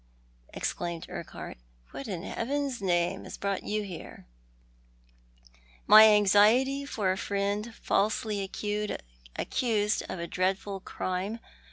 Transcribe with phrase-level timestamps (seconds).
[0.55, 1.59] "exclaimed Urquhart."
[1.91, 4.25] What in Heaven's name has brought you here?""
[5.85, 11.37] My anxiety for a friend falsely accused of a dreadful crime.